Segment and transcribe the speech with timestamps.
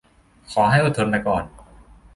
[0.51, 1.43] ขอให้อดทนไปก่อน